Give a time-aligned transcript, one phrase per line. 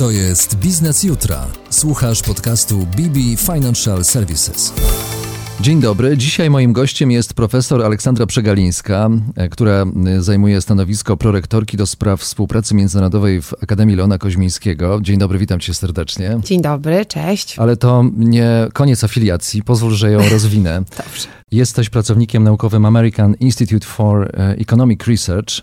[0.00, 1.46] To jest Biznes Jutra.
[1.70, 4.72] Słuchasz podcastu BB Financial Services.
[5.60, 6.16] Dzień dobry.
[6.16, 12.20] Dzisiaj moim gościem jest profesor Aleksandra Przegalińska, e, która e, zajmuje stanowisko prorektorki do spraw
[12.20, 15.00] współpracy międzynarodowej w Akademii Leona Koźmińskiego.
[15.00, 16.38] Dzień dobry, witam cię serdecznie.
[16.44, 17.58] Dzień dobry, cześć.
[17.58, 20.82] Ale to nie koniec afiliacji, pozwól, że ją rozwinę.
[21.06, 21.28] Dobrze.
[21.52, 25.54] Jesteś pracownikiem naukowym American Institute for e, Economic Research.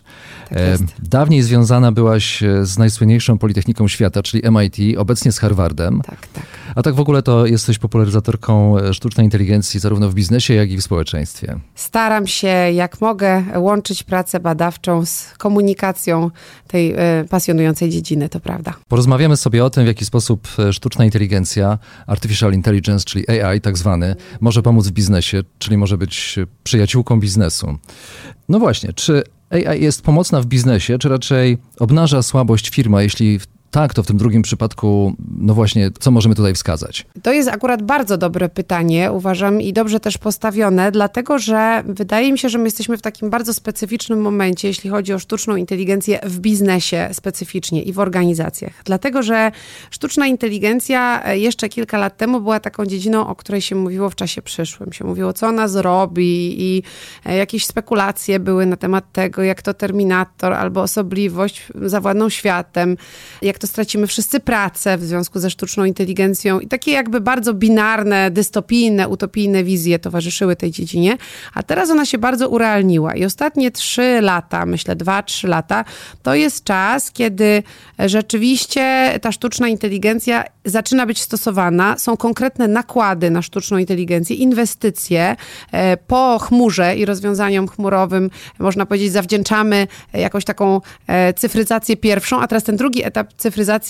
[0.49, 0.59] Tak.
[1.03, 6.01] Dawniej związana byłaś z najsłynniejszą Politechniką Świata, czyli MIT, obecnie z Harvardem.
[6.05, 6.45] Tak, tak.
[6.75, 10.83] A tak w ogóle to jesteś popularyzatorką sztucznej inteligencji zarówno w biznesie, jak i w
[10.83, 11.59] społeczeństwie.
[11.75, 16.31] Staram się, jak mogę, łączyć pracę badawczą z komunikacją
[16.67, 18.73] tej y, pasjonującej dziedziny, to prawda.
[18.87, 24.15] Porozmawiamy sobie o tym, w jaki sposób sztuczna inteligencja, artificial intelligence, czyli AI tak zwany,
[24.41, 27.77] może pomóc w biznesie, czyli może być przyjaciółką biznesu.
[28.49, 33.39] No właśnie, czy AI jest pomocna w biznesie, czy raczej obnaża słabość firma, jeśli
[33.71, 37.05] tak, to w tym drugim przypadku, no właśnie, co możemy tutaj wskazać?
[37.23, 42.39] To jest akurat bardzo dobre pytanie, uważam, i dobrze też postawione, dlatego że wydaje mi
[42.39, 46.39] się, że my jesteśmy w takim bardzo specyficznym momencie, jeśli chodzi o sztuczną inteligencję w
[46.39, 48.73] biznesie specyficznie i w organizacjach.
[48.85, 49.51] Dlatego, że
[49.91, 54.15] sztuczna inteligencja e, jeszcze kilka lat temu była taką dziedziną, o której się mówiło w
[54.15, 54.93] czasie przyszłym.
[54.93, 56.83] Się mówiło, co ona zrobi, i
[57.25, 62.97] e, jakieś spekulacje były na temat tego, jak to terminator albo osobliwość zawładną światem,
[63.41, 68.31] jak to stracimy wszyscy pracę w związku ze sztuczną inteligencją i takie jakby bardzo binarne,
[68.31, 71.17] dystopijne, utopijne wizje towarzyszyły tej dziedzinie,
[71.53, 73.15] a teraz ona się bardzo urealniła.
[73.15, 75.85] I ostatnie trzy lata, myślę dwa, trzy lata,
[76.23, 77.63] to jest czas, kiedy
[77.99, 85.35] rzeczywiście ta sztuczna inteligencja zaczyna być stosowana, są konkretne nakłady na sztuczną inteligencję, inwestycje
[85.71, 92.47] e, po chmurze i rozwiązaniom chmurowym, można powiedzieć, zawdzięczamy jakąś taką e, cyfryzację pierwszą, a
[92.47, 93.46] teraz ten drugi etap cyfryzacji,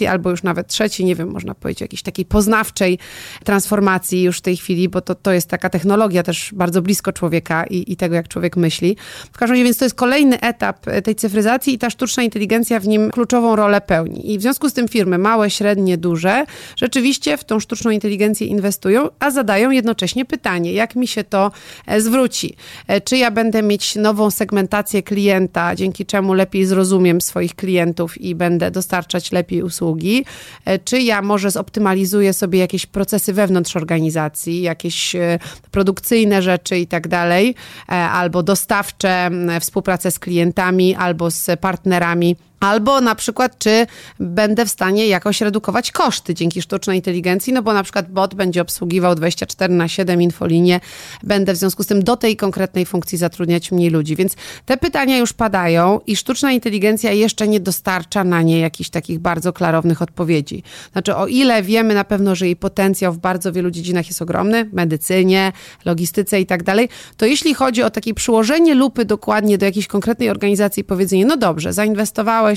[0.10, 3.00] albo już nawet trzeci, nie wiem, można powiedzieć, jakiejś takiej poznawczej
[3.44, 7.66] transformacji już w tej chwili, bo to, to jest taka technologia też bardzo blisko człowieka
[7.66, 8.98] i, i tego, jak człowiek myśli.
[9.34, 12.80] W każdym razie, więc to jest kolejny etap e, tej cyfryzacji i ta sztuczna inteligencja
[12.80, 14.34] w nim kluczową rolę pełni.
[14.34, 19.10] I w związku z tym firmy małe, średnie, duże rzeczywiście w tą sztuczną inteligencję inwestują,
[19.20, 21.52] a zadają jednocześnie pytanie, jak mi się to
[21.86, 22.56] e, zwróci?
[22.88, 28.36] E, czy ja będę mieć nową segmentację klienta, dzięki czemu lepiej zrozumiem swoich klientów i
[28.36, 30.26] będę dostarczać lepiej lepiej usługi,
[30.66, 35.40] e, czy ja może zoptymalizuję sobie jakieś procesy wewnątrz organizacji, jakieś e,
[35.72, 37.56] produkcyjne rzeczy i tak dalej,
[37.90, 42.36] e, albo dostawcze, współpracę z klientami, albo z partnerami
[42.68, 43.88] Albo na przykład, czy
[44.20, 48.62] będę w stanie jakoś redukować koszty dzięki sztucznej inteligencji, no bo na przykład bot będzie
[48.62, 50.80] obsługiwał 24 na 7 infolinię,
[51.24, 54.16] będę w związku z tym do tej konkretnej funkcji zatrudniać mniej ludzi.
[54.16, 54.36] Więc
[54.66, 59.54] te pytania już padają i sztuczna inteligencja jeszcze nie dostarcza na nie jakichś takich bardzo
[59.54, 60.64] klarownych odpowiedzi.
[60.92, 64.70] Znaczy, o ile wiemy na pewno, że jej potencjał w bardzo wielu dziedzinach jest ogromny,
[64.74, 65.52] medycynie,
[65.86, 70.30] logistyce i tak dalej, to jeśli chodzi o takie przyłożenie lupy dokładnie do jakiejś konkretnej
[70.30, 71.74] organizacji i powiedzenie, no dobrze,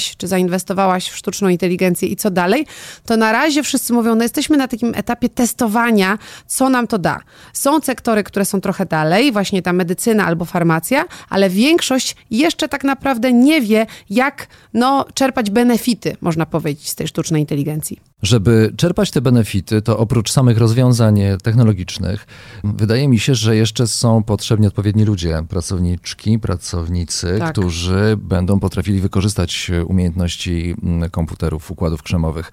[0.01, 2.67] zainwestowałem czy zainwestowałaś w sztuczną inteligencję i co dalej,
[3.07, 7.21] to na razie wszyscy mówią, no jesteśmy na takim etapie testowania, co nam to da.
[7.53, 12.85] Są sektory, które są trochę dalej, właśnie ta medycyna albo farmacja, ale większość jeszcze tak
[12.85, 18.10] naprawdę nie wie, jak no, czerpać benefity, można powiedzieć, z tej sztucznej inteligencji.
[18.23, 22.27] Żeby czerpać te benefity, to oprócz samych rozwiązań technologicznych,
[22.65, 27.53] wydaje mi się, że jeszcze są potrzebni odpowiedni ludzie, pracowniczki, pracownicy, tak.
[27.53, 32.53] którzy będą potrafili wykorzystać umiejętności mm, komputerów, układów krzemowych.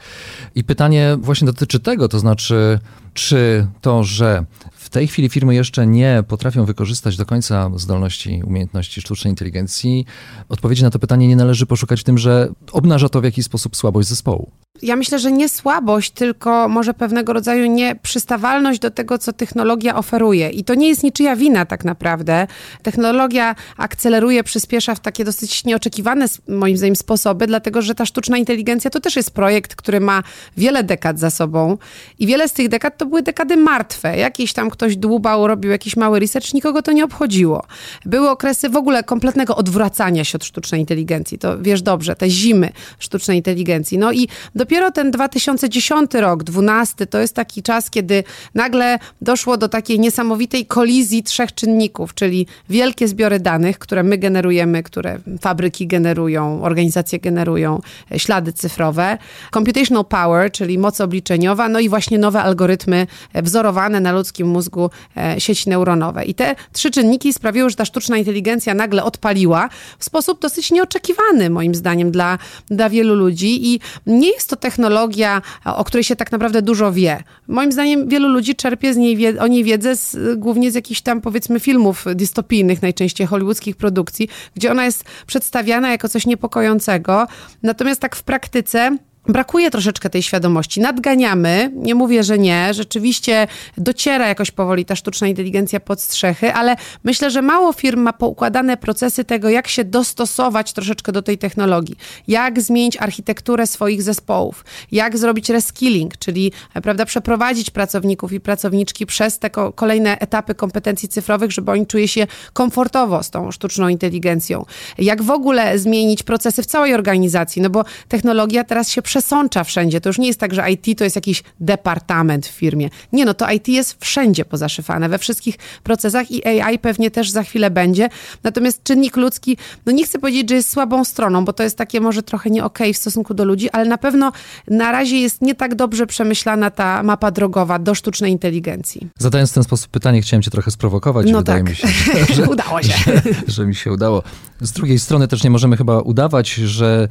[0.56, 2.80] I pytanie właśnie dotyczy tego, to znaczy,
[3.18, 9.02] czy to, że w tej chwili firmy jeszcze nie potrafią wykorzystać do końca zdolności, umiejętności
[9.02, 10.06] sztucznej inteligencji,
[10.50, 13.76] odpowiedzi na to pytanie nie należy poszukać w tym, że obnaża to w jakiś sposób
[13.76, 14.52] słabość zespołu.
[14.82, 20.50] Ja myślę, że nie słabość, tylko może pewnego rodzaju nieprzystawalność do tego, co technologia oferuje.
[20.50, 22.48] I to nie jest niczyja wina tak naprawdę.
[22.84, 28.90] Technologia akceleruje, przyspiesza w takie dosyć nieoczekiwane, moim zdaniem, sposoby, dlatego że ta sztuczna inteligencja
[28.92, 30.24] to też jest projekt, który ma
[30.58, 31.78] wiele dekad za sobą.
[32.20, 34.18] I wiele z tych dekad to były dekady martwe.
[34.18, 37.64] Jakieś tam ktoś dłubał, robił jakiś mały research, nikogo to nie obchodziło.
[38.06, 41.40] Były okresy w ogóle kompletnego odwracania się od sztucznej inteligencji.
[41.40, 42.70] To wiesz dobrze, te zimy
[43.00, 43.98] sztucznej inteligencji.
[43.98, 48.24] No i dopiero ten 2010 rok, 12, to jest taki czas, kiedy
[48.56, 54.84] nagle doszło do takiej niesamowitej kolizji trzech czynników, czyli wielkie zbiory danych, które my generujemy,
[54.84, 57.82] które fabryki generują, organizacje generują,
[58.18, 59.18] ślady cyfrowe,
[59.54, 62.97] computational power, czyli moc obliczeniowa, no i właśnie nowe algorytmy
[63.34, 66.26] wzorowane na ludzkim mózgu mózgu e, sieci neuronowe.
[66.26, 71.50] I te trzy czynniki sprawiły, że ta sztuczna inteligencja nagle odpaliła w sposób dosyć nieoczekiwany,
[71.50, 73.74] moim zdaniem, dla, dla wielu ludzi.
[73.74, 77.24] I nie jest to technologia, o której się tak naprawdę dużo wie.
[77.48, 81.22] Moim zdaniem wielu ludzi czerpie z niej, o niej wiedzę z, głównie z jakichś tam
[81.22, 87.28] powiedzmy filmów dystopijnych, najczęściej hollywoodzkich produkcji, gdzie ona jest przedstawiana jako coś niepokojącego.
[87.64, 90.82] Natomiast tak w praktyce brakuje troszeczkę tej świadomości.
[90.82, 93.48] Nadganiamy, nie mówię, że nie, rzeczywiście
[93.78, 98.78] dociera jakoś powoli ta sztuczna inteligencja pod strzechy, ale myślę, że mało firm ma poukładane
[98.78, 101.98] procesy tego, jak się dostosować troszeczkę do tej technologii,
[102.28, 106.52] jak zmienić architekturę swoich zespołów, jak zrobić reskilling, czyli
[106.84, 112.28] prawda, przeprowadzić pracowników i pracowniczki przez te kolejne etapy kompetencji cyfrowych, żeby oni czuli się
[112.54, 114.66] komfortowo z tą sztuczną inteligencją.
[114.98, 120.02] Jak w ogóle zmienić procesy w całej organizacji, no bo technologia teraz się przesącza wszędzie.
[120.02, 122.90] To już nie jest tak, że IT to jest jakiś departament w firmie.
[123.14, 127.44] Nie, no to IT jest wszędzie pozaszyfane, we wszystkich procesach i AI pewnie też za
[127.44, 128.10] chwilę będzie.
[128.44, 132.02] Natomiast czynnik ludzki, no nie chcę powiedzieć, że jest słabą stroną, bo to jest takie
[132.02, 134.32] może trochę nie okej okay w stosunku do ludzi, ale na pewno
[134.68, 139.08] na razie jest nie tak dobrze przemyślana ta mapa drogowa do sztucznej inteligencji.
[139.18, 141.28] Zadając w ten sposób pytanie, chciałem cię trochę sprowokować.
[141.32, 141.70] No Wydaje tak.
[141.70, 141.88] mi się,
[142.36, 142.94] że, udało się.
[142.98, 144.24] Że, że mi się udało.
[144.62, 147.08] Z drugiej strony też nie możemy chyba udawać, że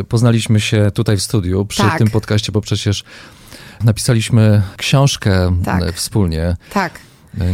[0.00, 1.98] y, poznaliśmy się tutaj w studiu przy tak.
[1.98, 3.04] tym podcaście, bo przecież
[3.84, 5.94] napisaliśmy książkę tak.
[5.94, 6.56] wspólnie.
[6.72, 6.92] Tak.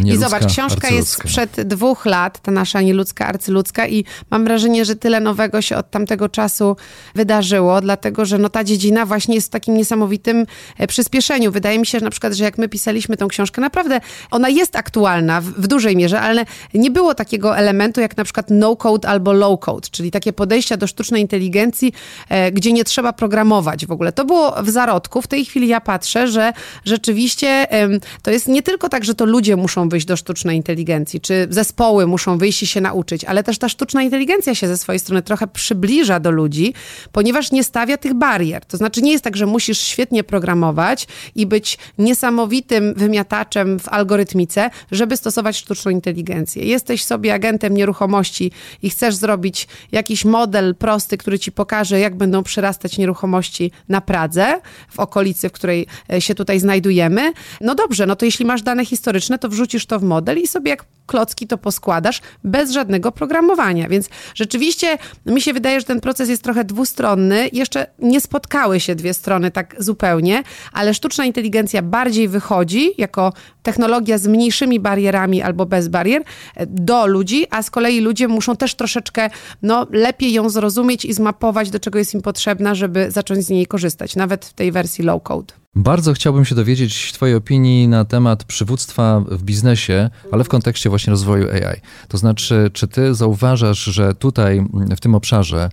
[0.04, 4.96] I zobacz, książka jest sprzed dwóch lat, ta nasza nieludzka, arcyludzka i mam wrażenie, że
[4.96, 6.76] tyle nowego się od tamtego czasu
[7.14, 10.46] wydarzyło, dlatego, że no ta dziedzina właśnie jest w takim niesamowitym
[10.78, 11.52] e, przyspieszeniu.
[11.52, 14.00] Wydaje mi się, że na przykład, że jak my pisaliśmy tą książkę, naprawdę
[14.30, 16.44] ona jest aktualna w, w dużej mierze, ale
[16.74, 21.22] nie było takiego elementu jak na przykład no-code albo low-code, czyli takie podejścia do sztucznej
[21.22, 21.92] inteligencji,
[22.28, 24.12] e, gdzie nie trzeba programować w ogóle.
[24.12, 25.22] To było w zarodku.
[25.22, 26.52] W tej chwili ja patrzę, że
[26.84, 27.88] rzeczywiście e,
[28.22, 31.46] to jest nie tylko tak, że to ludzie muszą muszą wyjść do sztucznej inteligencji, czy
[31.50, 35.22] zespoły muszą wyjść i się nauczyć, ale też ta sztuczna inteligencja się ze swojej strony
[35.22, 36.74] trochę przybliża do ludzi,
[37.12, 38.64] ponieważ nie stawia tych barier.
[38.64, 44.70] To znaczy nie jest tak, że musisz świetnie programować i być niesamowitym wymiataczem w algorytmice,
[44.90, 46.64] żeby stosować sztuczną inteligencję.
[46.64, 48.52] Jesteś sobie agentem nieruchomości
[48.82, 54.60] i chcesz zrobić jakiś model prosty, który ci pokaże, jak będą przyrastać nieruchomości na Pradze,
[54.90, 57.32] w okolicy, w której e, się tutaj znajdujemy.
[57.60, 60.70] No dobrze, no to jeśli masz dane historyczne, to wrzucisz to w model i sobie
[60.70, 63.88] jak klocki to poskładasz bez żadnego programowania.
[63.88, 67.48] Więc rzeczywiście mi się wydaje, że ten proces jest trochę dwustronny.
[67.52, 70.42] Jeszcze nie spotkały się dwie strony tak zupełnie,
[70.72, 76.22] ale sztuczna inteligencja bardziej wychodzi jako technologia z mniejszymi barierami albo bez barier
[76.56, 79.30] e, do ludzi, a z kolei ludzie muszą też troszeczkę
[79.62, 83.66] no, lepiej ją zrozumieć i zmapować, do czego jest im potrzebna, żeby zacząć z niej
[83.66, 85.59] korzystać, nawet w tej wersji low code.
[85.74, 91.10] Bardzo chciałbym się dowiedzieć Twojej opinii na temat przywództwa w biznesie, ale w kontekście właśnie
[91.10, 91.80] rozwoju AI.
[92.08, 95.70] To znaczy, czy Ty zauważasz, że tutaj w tym obszarze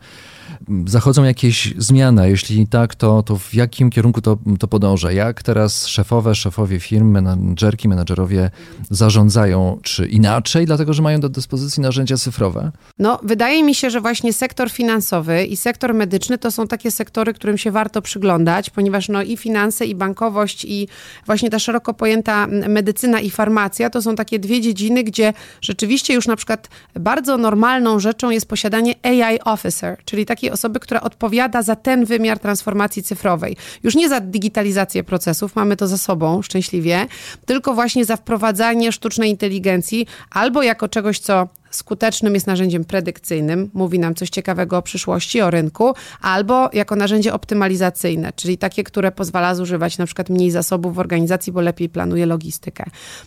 [0.86, 2.30] zachodzą jakieś zmiany?
[2.30, 5.12] Jeśli tak, to, to w jakim kierunku to, to podąża?
[5.12, 8.52] Jak teraz szefowe, szefowie firm, menadżerki, menadżerowie
[8.90, 9.80] zarządzają?
[9.84, 12.72] Czy inaczej, dlatego że mają do dyspozycji narzędzia cyfrowe?
[13.00, 17.34] No, wydaje mi się, że właśnie sektor finansowy i sektor medyczny to są takie sektory,
[17.34, 20.88] którym się warto przyglądać, ponieważ no i finanse, i bankowość, i
[21.26, 26.28] właśnie ta szeroko pojęta medycyna i farmacja to są takie dwie dziedziny, gdzie rzeczywiście już
[26.28, 26.70] na przykład
[27.00, 32.06] bardzo normalną rzeczą jest posiadanie AI officer, czyli taki takiej osoby, która odpowiada za ten
[32.06, 33.58] wymiar transformacji cyfrowej.
[33.84, 37.08] Już nie za digitalizację procesów, mamy to za sobą szczęśliwie,
[37.46, 44.00] tylko właśnie za wprowadzanie sztucznej inteligencji albo jako czegoś, co skutecznym jest narzędziem predykcyjnym, mówi
[44.00, 49.56] nam coś ciekawego o przyszłości, o rynku, albo jako narzędzie optymalizacyjne, czyli takie, które pozwala
[49.56, 52.84] zużywać na przykład mniej zasobów w organizacji, bo lepiej planuje logistykę.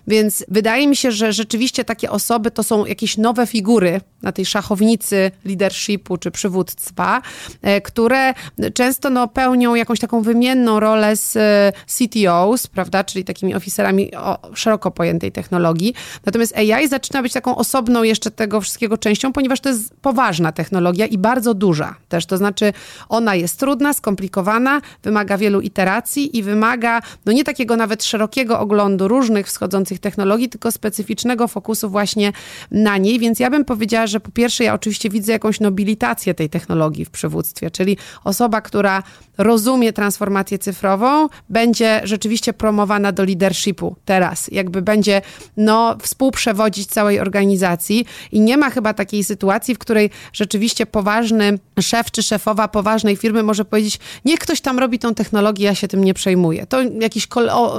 [0.06, 4.46] Więc wydaje mi się, że rzeczywiście takie osoby to są jakieś nowe figury na tej
[4.46, 7.22] szachownicy leadershipu czy przywództwa,
[7.62, 8.34] e, które
[8.74, 14.10] często no, pełnią jakąś taką wymienną rolę z e, CTOs, prawda, czyli takimi oficerami
[14.54, 15.94] szeroko pojętej technologii.
[16.26, 21.06] Natomiast AI zaczyna być taką osobną jeszcze tego wszystkiego częścią, ponieważ to jest poważna technologia
[21.06, 22.26] i bardzo duża też.
[22.26, 22.72] To znaczy,
[23.08, 29.08] ona jest trudna, skomplikowana, wymaga wielu iteracji i wymaga, no nie takiego nawet szerokiego oglądu
[29.08, 32.32] różnych wschodzących technologii, tylko specyficznego fokusu właśnie
[32.70, 33.18] na niej.
[33.18, 37.10] Więc ja bym powiedziała, że po pierwsze, ja oczywiście widzę jakąś nobilitację tej technologii w
[37.10, 39.02] przywództwie, czyli osoba, która
[39.38, 44.48] rozumie transformację cyfrową, będzie rzeczywiście promowana do leadershipu teraz.
[44.52, 45.22] Jakby będzie
[45.56, 52.10] no, współprzewodzić całej organizacji I nie ma chyba takiej sytuacji, w której rzeczywiście poważny szef
[52.10, 56.04] czy szefowa poważnej firmy może powiedzieć, niech ktoś tam robi tą technologię, ja się tym
[56.04, 56.66] nie przejmuję.
[56.66, 57.28] To jakiś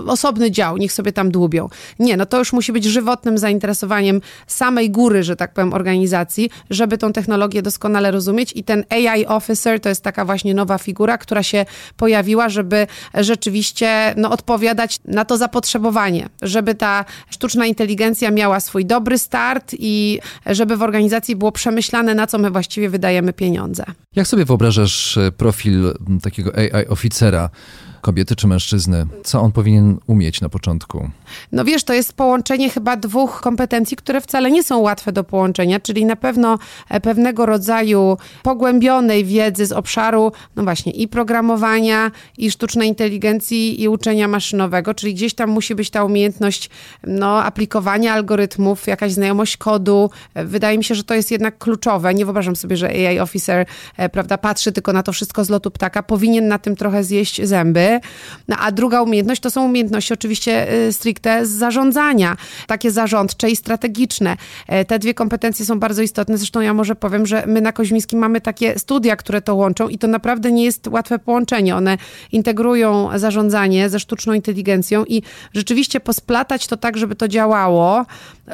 [0.07, 1.69] osobny dział, niech sobie tam dłubią.
[1.99, 6.97] Nie, no to już musi być żywotnym zainteresowaniem samej góry, że tak powiem, organizacji, żeby
[6.97, 11.43] tą technologię doskonale rozumieć i ten AI officer to jest taka właśnie nowa figura, która
[11.43, 11.65] się
[11.97, 19.17] pojawiła, żeby rzeczywiście no, odpowiadać na to zapotrzebowanie, żeby ta sztuczna inteligencja miała swój dobry
[19.17, 23.83] start i żeby w organizacji było przemyślane, na co my właściwie wydajemy pieniądze.
[24.15, 27.49] Jak sobie wyobrażasz e, profil takiego AI oficera?
[28.01, 29.05] Kobiety czy mężczyzny?
[29.23, 31.09] Co on powinien umieć na początku?
[31.51, 35.79] No wiesz, to jest połączenie chyba dwóch kompetencji, które wcale nie są łatwe do połączenia,
[35.79, 42.51] czyli na pewno e, pewnego rodzaju pogłębionej wiedzy z obszaru, no właśnie, i programowania, i
[42.51, 46.69] sztucznej inteligencji, i uczenia maszynowego, czyli gdzieś tam musi być ta umiejętność
[47.03, 50.09] no, aplikowania algorytmów, jakaś znajomość kodu.
[50.33, 52.13] E, wydaje mi się, że to jest jednak kluczowe.
[52.13, 53.65] Nie wyobrażam sobie, że AI officer,
[53.97, 56.03] e, prawda, patrzy tylko na to wszystko z lotu ptaka.
[56.03, 57.90] Powinien na tym trochę zjeść zęby.
[58.47, 63.55] No, a druga umiejętność to są umiejętności oczywiście y, stricte z zarządzania, takie zarządcze i
[63.55, 64.37] strategiczne.
[64.67, 66.37] E, te dwie kompetencje są bardzo istotne.
[66.37, 69.97] Zresztą ja może powiem, że my na Koźmińskim mamy takie studia, które to łączą i
[69.97, 71.75] to naprawdę nie jest łatwe połączenie.
[71.75, 71.97] One
[72.31, 75.21] integrują zarządzanie ze sztuczną inteligencją i
[75.53, 78.05] rzeczywiście posplatać to tak, żeby to działało.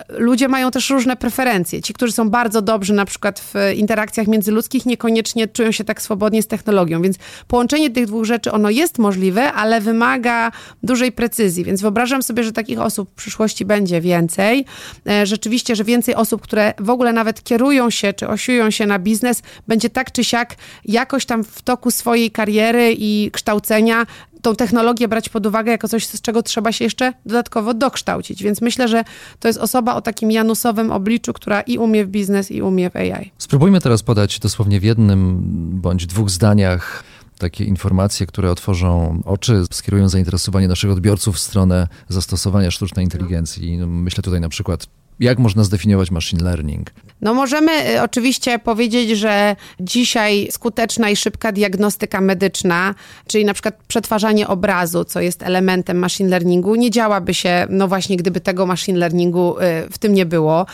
[0.09, 1.81] Ludzie mają też różne preferencje.
[1.81, 6.41] Ci, którzy są bardzo dobrzy na przykład w interakcjach międzyludzkich, niekoniecznie czują się tak swobodnie
[6.41, 7.17] z technologią, więc
[7.47, 10.51] połączenie tych dwóch rzeczy, ono jest możliwe, możliwy, ale wymaga
[10.83, 14.65] dużej precyzji, więc wyobrażam sobie, że takich osób w przyszłości będzie więcej.
[15.07, 18.99] E, rzeczywiście, że więcej osób, które w ogóle nawet kierują się czy osiują się na
[18.99, 20.55] biznes, będzie tak czy siak
[20.85, 24.05] jakoś tam w toku swojej kariery i kształcenia
[24.41, 28.43] tą technologię brać pod uwagę jako coś, z czego trzeba się jeszcze dodatkowo dokształcić.
[28.43, 29.03] Więc myślę, że
[29.39, 32.95] to jest osoba o takim janusowym obliczu, która i umie w biznes, i umie w
[32.95, 33.31] AI.
[33.37, 35.39] Spróbujmy teraz podać dosłownie w jednym
[35.81, 37.03] bądź dwóch zdaniach
[37.37, 43.77] takie informacje, które otworzą oczy, skierują zainteresowanie naszych odbiorców w stronę zastosowania sztucznej inteligencji.
[43.77, 44.87] No, myślę tutaj na przykład
[45.19, 46.91] jak można zdefiniować machine learning?
[47.21, 52.95] No możemy y, oczywiście powiedzieć, że dzisiaj skuteczna i szybka diagnostyka medyczna,
[53.27, 58.17] czyli na przykład przetwarzanie obrazu, co jest elementem machine learningu, nie działaby się, no właśnie,
[58.17, 60.65] gdyby tego machine learningu y, w tym nie było.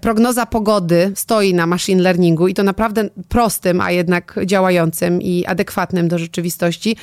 [0.00, 6.08] Prognoza pogody stoi na machine learningu i to naprawdę prostym, a jednak działającym i adekwatnym
[6.08, 6.96] do rzeczywistości.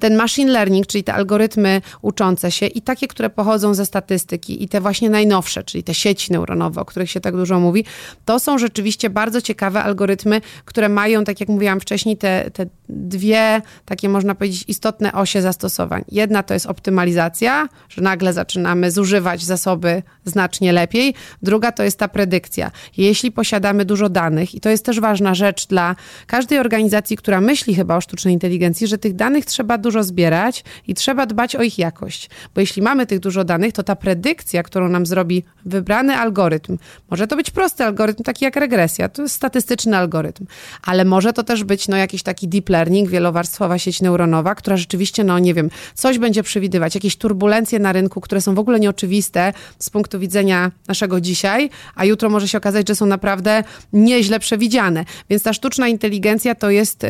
[0.00, 4.68] Ten machine learning, czyli te algorytmy uczące się i takie, które pochodzą ze statystyki i
[4.68, 7.84] te właśnie najnowsze, czyli te sieci neuronowe, o których się tak dużo mówi,
[8.24, 13.62] to są rzeczywiście bardzo ciekawe algorytmy, które mają, tak jak mówiłam wcześniej, te, te dwie
[13.84, 16.04] takie, można powiedzieć, istotne osie zastosowań.
[16.12, 21.14] Jedna to jest optymalizacja, że nagle zaczynamy zużywać zasoby znacznie lepiej.
[21.42, 22.70] Druga to jest ta predykcja.
[22.96, 27.74] Jeśli posiadamy dużo danych, i to jest też ważna rzecz dla każdej organizacji, która myśli
[27.74, 31.78] chyba o sztucznej inteligencji, że tych danych trzeba dużo zbierać i trzeba dbać o ich
[31.78, 32.30] jakość.
[32.54, 36.78] Bo jeśli mamy tych dużo danych, to ta predykcja, którą nam zrobi wybrany algorytm.
[37.10, 40.46] Może to być prosty algorytm, taki jak regresja, to jest statystyczny algorytm,
[40.82, 45.24] ale może to też być no, jakiś taki deep learning, wielowarstwowa sieć neuronowa, która rzeczywiście,
[45.24, 49.52] no nie wiem, coś będzie przewidywać, jakieś turbulencje na rynku, które są w ogóle nieoczywiste
[49.78, 55.04] z punktu widzenia naszego dzisiaj, a jutro może się okazać, że są naprawdę nieźle przewidziane.
[55.30, 57.02] Więc ta sztuczna inteligencja to jest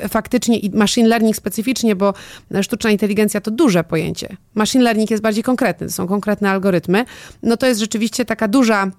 [0.00, 2.14] yy, faktycznie i machine learning specyficznie, bo
[2.62, 4.36] sztuczna inteligencja to duże pojęcie.
[4.54, 7.04] Machine learning jest bardziej konkretny, to są konkretne algorytmy.
[7.42, 8.90] No to jest rzeczywiście taka duża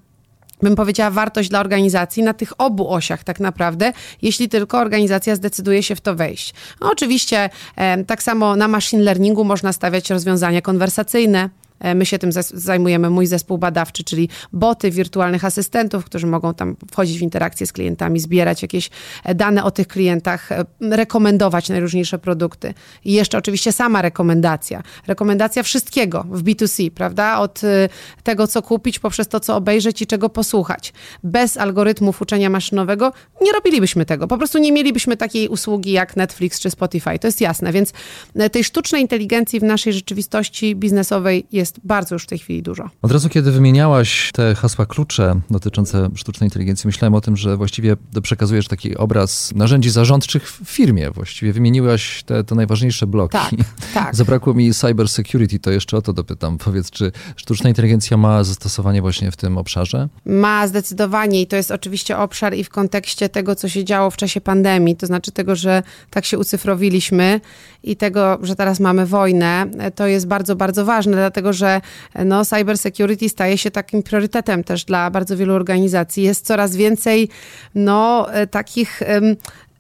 [0.62, 5.84] bym powiedziała, wartość dla organizacji na tych obu osiach tak naprawdę, jeśli tylko organizacja zdecyduje
[5.84, 6.54] się w to wejść.
[6.82, 7.50] No, oczywiście
[8.08, 11.50] tak samo na machine learningu można stawiać rozwiązania konwersacyjne,
[11.96, 17.20] my się tym zajmujemy, mój zespół badawczy, czyli boty wirtualnych asystentów, którzy mogą tam wchodzić
[17.20, 18.90] w interakcję z klientami, zbierać jakieś
[19.24, 22.74] e, dane o tych klientach, e, rekomendować najróżniejsze produkty.
[23.06, 24.84] I jeszcze oczywiście sama rekomendacja.
[25.08, 27.40] Rekomendacja wszystkiego w B2C, prawda?
[27.40, 27.62] Od
[28.24, 30.94] tego, co kupić, poprzez to, co obejrzeć i czego posłuchać.
[31.24, 34.28] Bez algorytmów uczenia maszynowego nie robilibyśmy tego.
[34.28, 37.20] Po prostu nie mielibyśmy takiej usługi jak Netflix czy Spotify.
[37.20, 37.72] To jest jasne.
[37.72, 37.94] Więc
[38.52, 42.90] tej sztucznej inteligencji w naszej rzeczywistości biznesowej jest jest bardzo już w tej chwili dużo.
[43.02, 47.96] Od razu, kiedy wymieniałaś te hasła klucze dotyczące sztucznej inteligencji, myślałem o tym, że właściwie
[48.24, 51.12] przekazujesz taki obraz narzędzi zarządczych w firmie.
[51.12, 53.38] Właściwie wymieniłaś te, te najważniejsze bloki.
[53.38, 53.52] Tak,
[53.94, 54.16] tak.
[54.16, 56.58] Zabrakło mi cyber security, to jeszcze o to dopytam.
[56.58, 60.10] Powiedz, czy sztuczna inteligencja ma zastosowanie właśnie w tym obszarze?
[60.26, 64.18] Ma zdecydowanie i to jest oczywiście obszar i w kontekście tego, co się działo w
[64.18, 67.42] czasie pandemii, to znaczy tego, że tak się ucyfrowiliśmy
[67.84, 71.82] i tego, że teraz mamy wojnę, to jest bardzo, bardzo ważne, dlatego że że
[72.26, 76.24] no, cyber security staje się takim priorytetem też dla bardzo wielu organizacji.
[76.24, 77.30] Jest coraz więcej
[77.76, 79.02] no, takich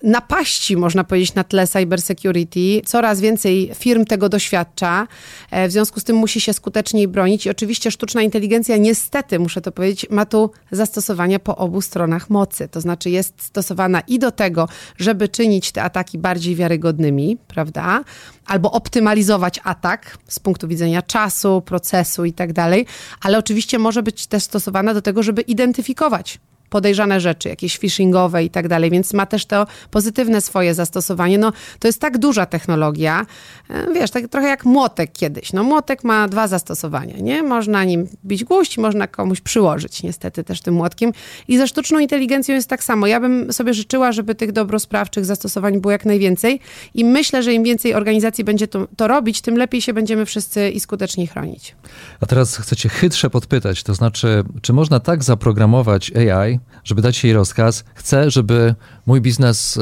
[0.04, 2.82] napaści, można powiedzieć, na tle cybersecurity.
[2.86, 5.08] Coraz więcej firm tego doświadcza,
[5.52, 9.62] e, w związku z tym musi się skuteczniej bronić i oczywiście sztuczna inteligencja niestety, muszę
[9.62, 12.68] to powiedzieć, ma tu zastosowania po obu stronach mocy.
[12.68, 18.04] To znaczy jest stosowana i do tego, żeby czynić te ataki bardziej wiarygodnymi, prawda?
[18.46, 22.86] Albo optymalizować atak z punktu widzenia czasu, procesu i tak dalej,
[23.22, 28.50] ale oczywiście może być też stosowana do tego, żeby identyfikować podejrzane rzeczy, jakieś phishingowe i
[28.50, 31.38] tak dalej, więc ma też to pozytywne swoje zastosowanie.
[31.38, 33.26] No, to jest tak duża technologia,
[33.70, 35.54] e, wiesz, tak trochę jak młotek kiedyś.
[35.54, 37.44] No, młotek ma dwa zastosowania, nie?
[37.44, 41.12] Można nim bić gwóźdź, można komuś przyłożyć niestety też tym młotkiem.
[41.48, 43.08] I ze sztuczną inteligencją jest tak samo.
[43.08, 46.60] Ja bym sobie życzyła, żeby tych dobrosprawczych zastosowań było jak najwięcej
[46.94, 50.70] i myślę, że im więcej organizacji będzie to, to robić, tym lepiej się będziemy wszyscy
[50.70, 51.76] i skuteczniej chronić.
[52.22, 57.34] A teraz chcecie chytrze podpytać, to znaczy, czy można tak zaprogramować AI, żeby dać jej
[57.34, 57.84] rozkaz.
[57.94, 58.76] Chcę, żeby
[59.06, 59.80] mój biznes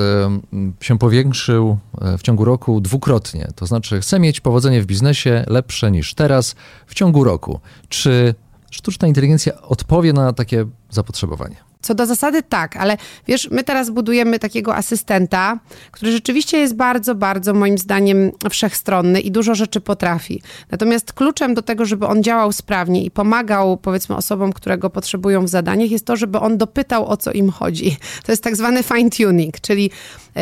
[0.79, 3.51] się powiększył e, w ciągu roku dwukrotnie.
[3.55, 6.55] To znaczy, chcę mieć powodzenie w biznesie lepsze niż teraz
[6.87, 7.59] w ciągu roku.
[7.89, 8.35] Czy
[8.71, 11.66] sztuczna inteligencja odpowie na takie zapotrzebowanie?
[11.87, 15.59] Co do zasady tak, ale wiesz, my teraz budujemy takiego asystenta,
[15.91, 20.41] który rzeczywiście jest bardzo, bardzo moim zdaniem wszechstronny i dużo rzeczy potrafi.
[20.71, 25.45] Natomiast kluczem do tego, żeby on działał sprawnie i pomagał powiedzmy osobom, które go potrzebują
[25.45, 27.97] w zadaniach, jest to, żeby on dopytał o co im chodzi.
[28.25, 29.91] To jest tak zwany fine tuning, czyli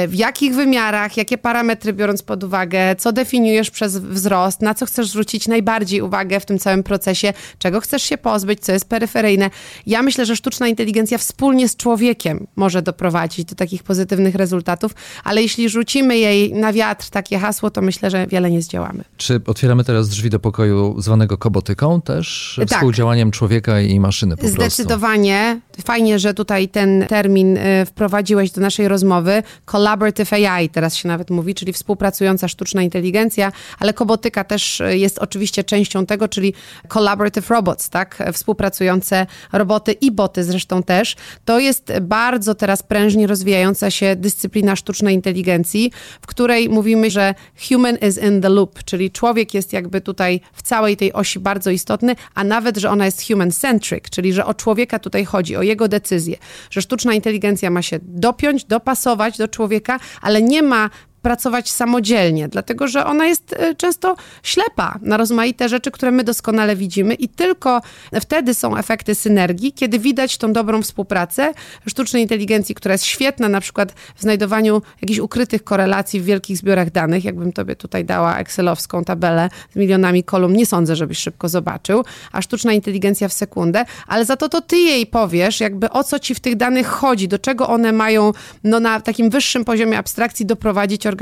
[0.08, 5.08] w jakich wymiarach, jakie parametry biorąc pod uwagę, co definiujesz przez wzrost, na co chcesz
[5.08, 9.50] zwrócić najbardziej uwagę w tym całym procesie, czego chcesz się pozbyć, co jest peryferyjne.
[9.86, 14.92] Ja myślę, że sztuczna inteligencja wspólnie z człowiekiem może doprowadzić do takich pozytywnych rezultatów,
[15.24, 19.04] ale jeśli rzucimy jej na wiatr takie hasło, to myślę, że wiele nie zdziałamy.
[19.18, 22.56] Czy otwieramy teraz drzwi do pokoju zwanego kobotyką też?
[22.60, 22.70] Tak.
[22.70, 25.60] Współdziałaniem człowieka i maszyny po Zdecydowanie.
[25.84, 29.44] Fajnie, że tutaj ten termin y, wprowadziłeś do naszej rozmowy.
[29.66, 35.64] Collaborative AI teraz się nawet mówi, czyli współpracująca sztuczna inteligencja, ale kobotyka też jest oczywiście
[35.64, 36.54] częścią tego, czyli
[36.88, 38.24] collaborative robots, tak?
[38.34, 41.16] Współpracujące roboty i boty zresztą też.
[41.46, 45.92] To jest bardzo teraz prężnie rozwijająca się dyscyplina sztucznej inteligencji,
[46.22, 47.34] w której mówimy, że
[47.70, 51.72] human is in the loop, czyli człowiek jest jakby tutaj w całej tej osi bardzo
[51.72, 55.88] istotny, a nawet, że ona jest human-centric, czyli że o człowieka tutaj chodzi, o jego
[55.88, 56.38] decyzje,
[56.70, 60.90] że sztuczna inteligencja ma się dopiąć, dopasować do człowieka, ale nie ma
[61.26, 66.76] pracować samodzielnie, dlatego że ona jest e, często ślepa na rozmaite rzeczy, które my doskonale
[66.76, 67.82] widzimy i tylko
[68.22, 71.54] wtedy są efekty synergii, kiedy widać tą dobrą współpracę
[71.88, 76.92] sztucznej inteligencji, która jest świetna na przykład w znajdowaniu jakichś ukrytych korelacji w wielkich zbiorach
[76.92, 77.26] danych.
[77.26, 82.42] Jakbym tobie tutaj dała excelowską tabelę z milionami kolumn, nie sądzę, żebyś szybko zobaczył, a
[82.42, 86.36] sztuczna inteligencja w sekundę, ale za to to ty jej powiesz, jakby o co ci
[86.36, 88.32] w tych danych chodzi, do czego one mają
[88.64, 91.15] no, na takim wyższym poziomie abstrakcji doprowadzić organizację,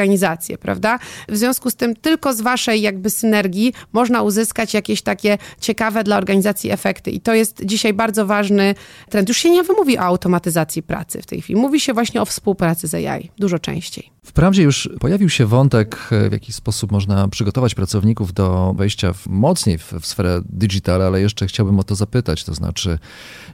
[0.58, 1.00] prawda?
[1.30, 6.18] W związku z tym tylko z waszej jakby synergii można uzyskać jakieś takie ciekawe dla
[6.18, 8.76] organizacji efekty i to jest dzisiaj bardzo ważny
[9.10, 9.30] trend.
[9.30, 12.88] Już się nie mówi o automatyzacji pracy w tej chwili, mówi się właśnie o współpracy
[12.88, 14.12] z AI dużo częściej.
[14.24, 19.78] Wprawdzie już pojawił się wątek, w jaki sposób można przygotować pracowników do wejścia w, mocniej
[19.78, 23.00] w, w sferę digital, ale jeszcze chciałbym o to zapytać, to znaczy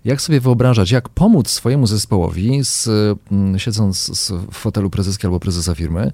[0.06, 2.88] jak sobie wyobrażać, jak pomóc swojemu zespołowi, z,
[3.32, 6.12] mm, siedząc w fotelu prezeski albo prezesa firmy,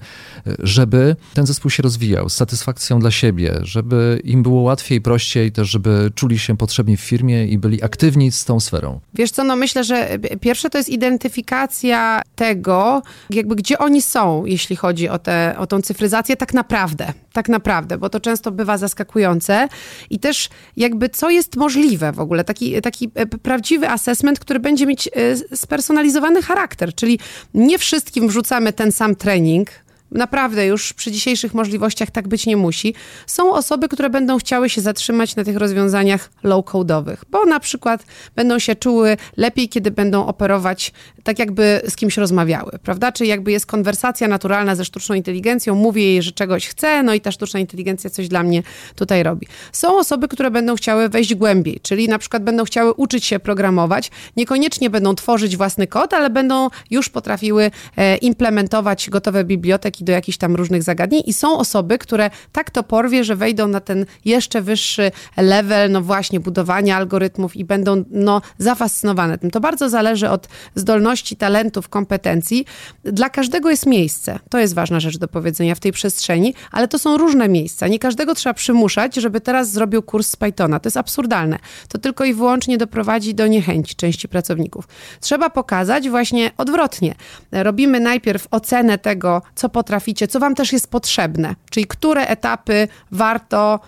[0.59, 5.69] żeby ten zespół się rozwijał z satysfakcją dla siebie, żeby im było łatwiej, prościej, też
[5.69, 8.99] żeby czuli się potrzebni w firmie i byli aktywni z tą sferą?
[9.13, 14.75] Wiesz co, no myślę, że pierwsze to jest identyfikacja tego, jakby gdzie oni są, jeśli
[14.75, 19.67] chodzi o, tę o tą cyfryzację, tak naprawdę, tak naprawdę, bo to często bywa zaskakujące.
[20.09, 24.85] I też jakby co jest możliwe w ogóle, taki, taki e, prawdziwy assessment, który będzie
[24.85, 27.19] mieć e, spersonalizowany charakter, czyli
[27.53, 29.69] nie wszystkim wrzucamy ten sam trening,
[30.15, 32.93] naprawdę już przy dzisiejszych możliwościach tak być nie musi.
[33.27, 38.59] Są osoby, które będą chciały się zatrzymać na tych rozwiązaniach low-codowych, bo na przykład będą
[38.59, 43.11] się czuły lepiej, kiedy będą operować tak, jakby z kimś rozmawiały, prawda?
[43.11, 47.21] Czyli jakby jest konwersacja naturalna ze sztuczną inteligencją, mówię jej, że czegoś chcę, no i
[47.21, 48.63] ta sztuczna inteligencja coś dla mnie
[48.95, 49.47] tutaj robi.
[49.71, 54.11] Są osoby, które będą chciały wejść głębiej, czyli na przykład będą chciały uczyć się programować,
[54.37, 60.37] niekoniecznie będą tworzyć własny kod, ale będą już potrafiły e, implementować gotowe biblioteki do jakichś
[60.37, 64.61] tam różnych zagadnień i są osoby, które tak to porwie, że wejdą na ten jeszcze
[64.61, 69.51] wyższy level, no właśnie, budowania algorytmów i będą no, zafascynowane tym.
[69.51, 72.65] To bardzo zależy od zdolności, talentów, kompetencji.
[73.03, 74.39] Dla każdego jest miejsce.
[74.49, 77.87] To jest ważna rzecz do powiedzenia w tej przestrzeni, ale to są różne miejsca.
[77.87, 80.79] Nie każdego trzeba przymuszać, żeby teraz zrobił kurs z Pythona.
[80.79, 81.59] To jest absurdalne.
[81.87, 84.87] To tylko i wyłącznie doprowadzi do niechęci części pracowników.
[85.19, 87.15] Trzeba pokazać właśnie odwrotnie.
[87.51, 89.69] Robimy najpierw ocenę tego, co
[90.27, 93.79] co wam też jest potrzebne, czyli które etapy warto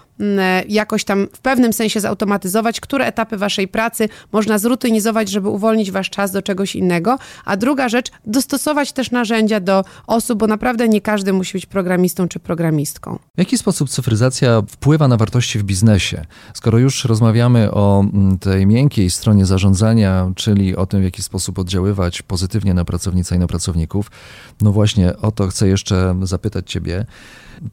[0.68, 6.10] jakoś tam w pewnym sensie zautomatyzować, które etapy waszej pracy można zrutynizować, żeby uwolnić wasz
[6.10, 7.18] czas do czegoś innego.
[7.46, 12.28] A druga rzecz, dostosować też narzędzia do osób, bo naprawdę nie każdy musi być programistą
[12.28, 13.20] czy programistką.
[13.36, 16.26] W jaki sposób cyfryzacja wpływa na wartości w biznesie?
[16.54, 21.60] Skoro już rozmawiamy o mm, tej miękkiej stronie zarządzania, czyli o tym, w jaki sposób
[21.60, 24.12] oddziaływać pozytywnie na pracownicę i na pracowników,
[24.62, 27.06] no właśnie o to chcę jeszcze zapytać Ciebie.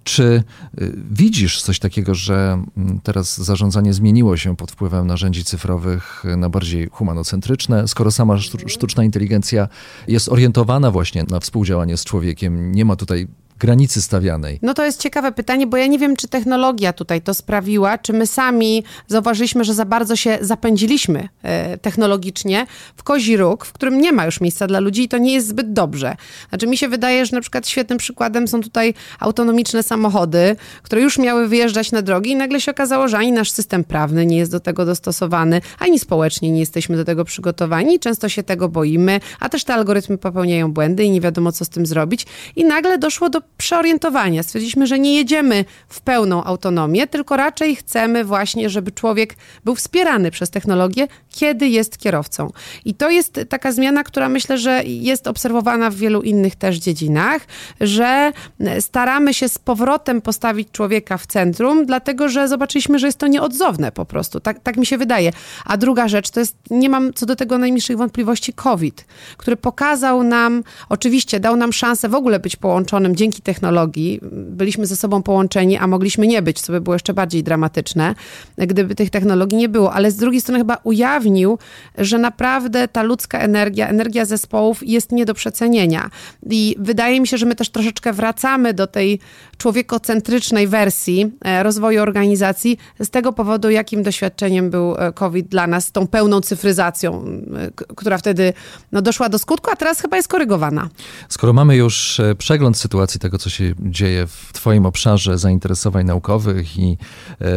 [0.05, 0.42] Czy
[0.83, 6.49] y, widzisz coś takiego, że mm, teraz zarządzanie zmieniło się pod wpływem narzędzi cyfrowych na
[6.49, 9.68] bardziej humanocentryczne, skoro sama sztuczna inteligencja
[10.09, 13.29] jest orientowana właśnie na współdziałanie z człowiekiem, nie ma tutaj
[13.64, 14.59] granicy stawianej?
[14.62, 18.12] No to jest ciekawe pytanie, bo ja nie wiem, czy technologia tutaj to sprawiła, czy
[18.12, 24.00] my sami zauważyliśmy, że za bardzo się zapędziliśmy e, technologicznie w kozi róg, w którym
[24.00, 26.16] nie ma już miejsca dla ludzi i to nie jest zbyt dobrze.
[26.48, 31.18] Znaczy mi się wydaje, że na przykład świetnym przykładem są tutaj autonomiczne samochody, które już
[31.18, 34.53] miały wyjeżdżać na drogi i nagle się okazało, że ani nasz system prawny nie jest
[34.53, 39.48] do tego dostosowany, ani społecznie nie jesteśmy do tego przygotowani, często się tego boimy, a
[39.48, 42.27] też te algorytmy popełniają błędy i nie wiadomo, co z tym zrobić.
[42.57, 44.43] I nagle doszło do przeorientowania.
[44.43, 50.31] Stwierdziliśmy, że nie jedziemy w pełną autonomię, tylko raczej chcemy właśnie, żeby człowiek był wspierany
[50.31, 52.51] przez technologię, kiedy jest kierowcą.
[52.85, 57.42] I to jest taka zmiana, która myślę, że jest obserwowana w wielu innych też dziedzinach,
[57.81, 58.33] że
[58.81, 63.92] staramy się z powrotem postawić człowieka w centrum, dlatego że zobaczyliśmy, że jest to nieodzowne
[63.92, 64.40] po prostu.
[64.40, 65.33] Tak, tak mi się wydaje.
[65.64, 69.05] A druga rzecz to jest, nie mam co do tego najmniejszych wątpliwości, COVID,
[69.37, 74.20] który pokazał nam, oczywiście dał nam szansę w ogóle być połączonym dzięki technologii.
[74.33, 78.14] Byliśmy ze sobą połączeni, a mogliśmy nie być, co by było jeszcze bardziej dramatyczne,
[78.59, 79.92] gdyby tych technologii nie było.
[79.92, 80.79] Ale z drugiej strony chyba
[81.24, 81.58] ujawnił,
[81.98, 86.10] że naprawdę ta ludzka energia, energia zespołów jest nie do przecenienia.
[86.50, 89.20] I wydaje mi się, że my też troszeczkę wracamy do tej
[89.64, 95.92] człowiekocentrycznej wersji e, rozwoju organizacji z tego powodu, jakim doświadczeniem był e, COVID dla nas,
[95.92, 97.24] tą pełną cyfryzacją,
[97.57, 98.53] e, która wtedy
[98.92, 100.88] no, doszła do skutku, a teraz chyba jest korygowana.
[101.29, 106.98] Skoro mamy już przegląd sytuacji tego, co się dzieje w Twoim obszarze zainteresowań naukowych i,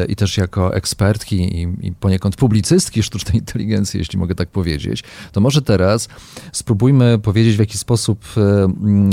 [0.08, 5.41] i też jako ekspertki i, i poniekąd publicystki sztucznej inteligencji, jeśli mogę tak powiedzieć, to
[5.41, 6.08] może teraz
[6.52, 8.26] spróbujmy powiedzieć, w jaki sposób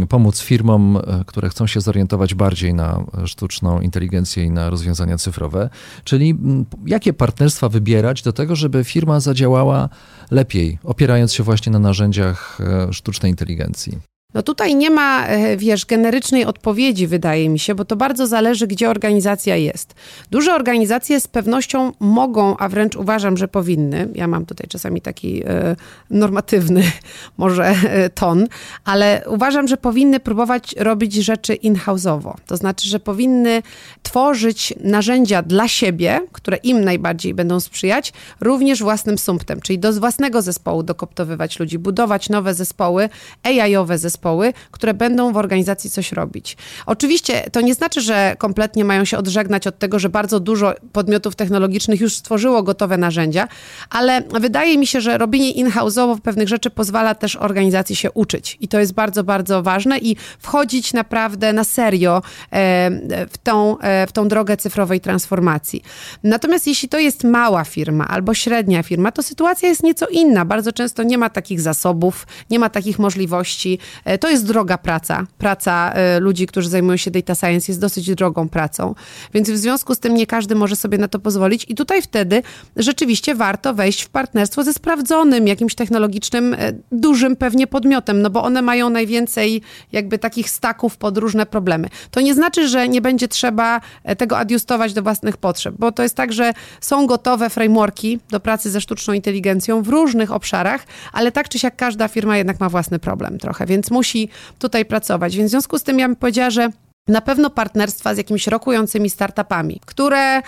[0.08, 2.83] pomóc firmom, które chcą się zorientować bardziej na
[3.26, 5.70] sztuczną inteligencję i na rozwiązania cyfrowe,
[6.04, 6.38] czyli
[6.86, 9.88] jakie partnerstwa wybierać do tego, żeby firma zadziałała
[10.30, 14.13] lepiej, opierając się właśnie na narzędziach e, sztucznej inteligencji.
[14.34, 18.66] No tutaj nie ma, e, wiesz, generycznej odpowiedzi, wydaje mi się, bo to bardzo zależy,
[18.66, 19.94] gdzie organizacja jest.
[20.30, 25.42] Duże organizacje z pewnością mogą, a wręcz uważam, że powinny, ja mam tutaj czasami taki
[25.44, 25.76] e,
[26.10, 26.82] normatywny
[27.36, 28.46] może e, ton,
[28.84, 32.34] ale uważam, że powinny próbować robić rzeczy in-house'owo.
[32.46, 33.62] To znaczy, że powinny
[34.02, 40.42] tworzyć narzędzia dla siebie, które im najbardziej będą sprzyjać, również własnym sumptem, czyli do własnego
[40.42, 43.08] zespołu dokoptowywać ludzi, budować nowe zespoły,
[43.42, 46.56] AI-owe zespoły, zespoły, które będą w organizacji coś robić.
[46.86, 51.36] Oczywiście to nie znaczy, że kompletnie mają się odżegnać od tego, że bardzo dużo podmiotów
[51.36, 53.48] technologicznych już stworzyło gotowe narzędzia,
[53.90, 58.68] ale wydaje mi się, że robienie in-house'owo pewnych rzeczy pozwala też organizacji się uczyć i
[58.68, 62.90] to jest bardzo, bardzo ważne i wchodzić naprawdę na serio e,
[63.30, 65.82] w tą, e, w tą drogę cyfrowej transformacji.
[66.22, 70.44] Natomiast jeśli to jest mała firma albo średnia firma, to sytuacja jest nieco inna.
[70.44, 73.78] Bardzo często nie ma takich zasobów, nie ma takich możliwości.
[74.14, 75.26] E, to jest droga praca.
[75.38, 78.94] Praca e, ludzi, którzy zajmują się data science jest dosyć drogą pracą.
[79.34, 82.42] Więc w związku z tym nie każdy może sobie na to pozwolić i tutaj wtedy
[82.76, 88.42] rzeczywiście warto wejść w partnerstwo ze sprawdzonym, jakimś technologicznym, e, dużym pewnie podmiotem, no bo
[88.42, 91.88] one mają najwięcej jakby takich staków pod różne problemy.
[92.10, 93.80] To nie znaczy, że nie będzie trzeba
[94.18, 98.70] tego adiustować do własnych potrzeb, bo to jest tak, że są gotowe frameworki do pracy
[98.70, 102.98] ze sztuczną inteligencją w różnych obszarach, ale tak czy siak każda firma jednak ma własny
[102.98, 105.36] problem trochę, więc musi musi tutaj pracować.
[105.36, 106.68] Więc w związku z tym ja bym powiedziała, że
[107.08, 110.42] Na pewno partnerstwa z jakimiś rokującymi startupami, które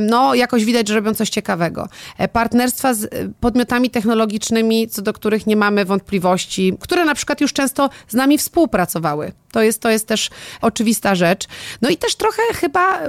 [0.00, 1.88] no, jakoś widać, że robią coś ciekawego.
[2.18, 3.08] E, partnerstwa z e,
[3.40, 8.38] podmiotami technologicznymi, co do których nie mamy wątpliwości, które na przykład już często z nami
[8.38, 9.32] współpracowały.
[9.52, 10.30] To jest, to jest też
[10.60, 11.46] oczywista rzecz.
[11.82, 13.00] No i też trochę chyba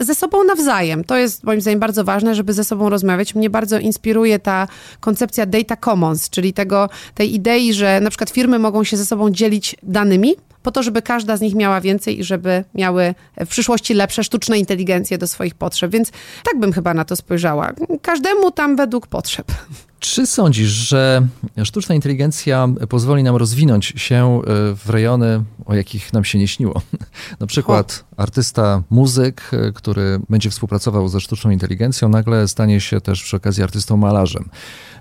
[0.00, 1.04] ze sobą nawzajem.
[1.04, 3.34] To jest moim zdaniem bardzo ważne, żeby ze sobą rozmawiać.
[3.34, 4.68] Mnie bardzo inspiruje ta
[5.00, 9.30] koncepcja data commons, czyli tego, tej idei, że na przykład firmy mogą się ze sobą
[9.30, 13.94] dzielić danymi, po to, żeby każda z nich miała więcej i żeby miały w przyszłości
[13.94, 15.92] lepsze sztuczne inteligencje do swoich potrzeb.
[15.92, 16.10] Więc
[16.44, 17.72] tak bym chyba na to spojrzała.
[18.02, 19.52] Każdemu tam według potrzeb.
[20.00, 21.26] Czy sądzisz, że
[21.64, 26.82] sztuczna inteligencja pozwoli nam rozwinąć się e, w rejony, o jakich nam się nie śniło?
[27.40, 28.04] Na przykład.
[28.22, 33.62] Artysta, muzyk, e, który będzie współpracował ze sztuczną inteligencją, nagle stanie się też przy okazji
[33.62, 34.48] artystą malarzem.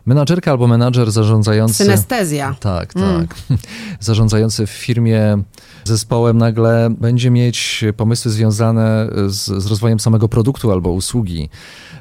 [0.05, 1.75] Menadżerka albo menadżer zarządzający.
[1.75, 2.55] Synestezja.
[2.59, 3.27] Tak, mm.
[3.27, 3.37] tak.
[3.49, 3.61] Mm.
[3.99, 5.43] Zarządzający w firmie
[5.83, 11.49] zespołem nagle będzie mieć pomysły związane z, z rozwojem samego produktu albo usługi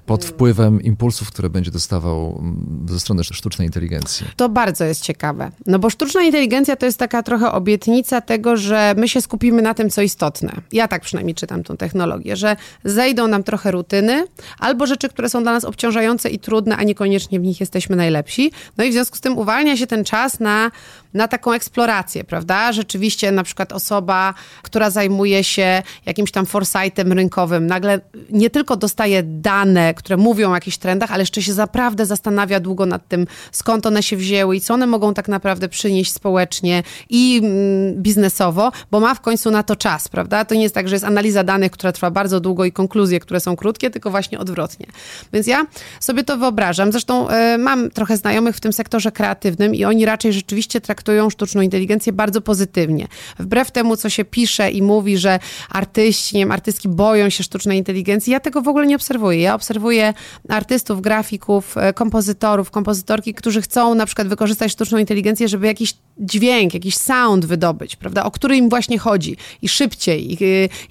[0.07, 4.27] pod wpływem impulsów, które będzie dostawał mm, ze strony sztucznej inteligencji.
[4.37, 5.51] To bardzo jest ciekawe.
[5.67, 9.75] No bo sztuczna inteligencja to jest taka trochę obietnica tego, że my się skupimy na
[9.75, 10.53] tym, co istotne.
[10.73, 14.25] Ja tak przynajmniej czytam tą technologię, że zejdą nam trochę rutyny
[14.59, 18.53] albo rzeczy, które są dla nas obciążające i trudne, a niekoniecznie w nich jesteśmy najlepsi.
[18.79, 20.70] No i w związku z tym uwalnia się ten czas na,
[21.14, 22.73] na taką eksplorację, prawda?
[22.73, 29.23] Rzeczywiście na przykład osoba, która zajmuje się jakimś tam foresightem rynkowym, nagle nie tylko dostaje
[29.23, 33.87] dane, które mówią o jakichś trendach, ale jeszcze się naprawdę zastanawia długo nad tym, skąd
[33.87, 39.01] one się wzięły i co one mogą tak naprawdę przynieść społecznie i mm, biznesowo, bo
[39.01, 40.44] ma w końcu na to czas, prawda?
[40.44, 43.40] To nie jest tak, że jest analiza danych, która trwa bardzo długo i konkluzje, które
[43.40, 44.87] są krótkie, tylko właśnie odwrotnie.
[45.33, 45.66] Więc ja
[46.01, 46.92] sobie to wyobrażam.
[46.92, 51.00] Zresztą y, mam trochę znajomych w tym sektorze kreatywnym i oni raczej rzeczywiście traktują
[51.31, 53.09] sztuczną inteligencję bardzo pozytywnie.
[53.39, 55.39] Wbrew temu, co się pisze i mówi, że
[55.71, 59.41] artyści, nie wiem, artystki boją się sztucznej inteligencji, ja tego w ogóle nie obserwuję.
[59.41, 60.15] Ja obserwuję
[60.49, 66.75] artystów, grafików, e, kompozytorów, kompozytorki, którzy chcą na przykład wykorzystać sztuczną inteligencję, żeby jakiś dźwięk,
[66.75, 70.39] jakiś sound wydobyć, prawda, o który im właśnie chodzi i szybciej i,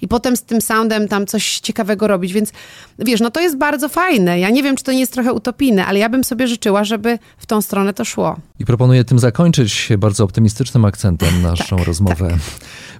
[0.00, 2.52] i potem z tym soundem tam coś ciekawego robić, więc
[2.98, 4.40] wiesz, no to jest bardzo fajne.
[4.40, 7.18] Ja nie wiem, czy to nie jest trochę utopijne, ale ja bym sobie życzyła, żeby
[7.38, 8.36] w tą stronę to szło.
[8.58, 12.28] I proponuję tym zakończyć bardzo optymistycznym akcentem naszą tak, rozmowę.
[12.30, 12.38] Tak.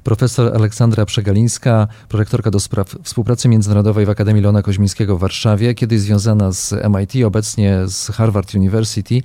[0.05, 6.01] Profesor Aleksandra Przegalińska, prorektorka do spraw współpracy międzynarodowej w Akademii Leona Koźmińskiego w Warszawie, kiedyś
[6.01, 9.23] związana z MIT, obecnie z Harvard University.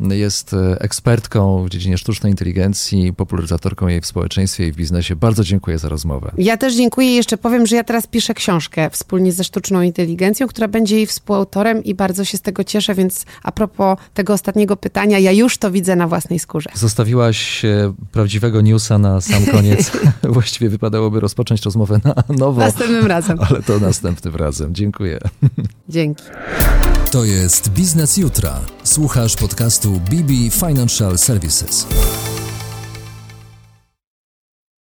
[0.00, 5.16] Jest ekspertką w dziedzinie sztucznej inteligencji, popularyzatorką jej w społeczeństwie i w biznesie.
[5.16, 6.32] Bardzo dziękuję za rozmowę.
[6.38, 7.14] Ja też dziękuję.
[7.14, 11.84] Jeszcze powiem, że ja teraz piszę książkę wspólnie ze sztuczną inteligencją, która będzie jej współautorem
[11.84, 15.70] i bardzo się z tego cieszę, więc a propos tego ostatniego pytania, ja już to
[15.70, 16.70] widzę na własnej skórze.
[16.74, 19.90] Zostawiłaś e, prawdziwego newsa na sam koniec.
[20.28, 22.60] Właściwie wypadałoby rozpocząć rozmowę na nowo.
[22.60, 23.38] Następnym razem.
[23.50, 24.74] Ale to następnym razem.
[24.74, 25.18] Dziękuję.
[25.88, 26.24] Dzięki.
[27.10, 28.60] To jest Biznes Jutra.
[28.84, 31.86] Słuchasz podcastu BB Financial Services.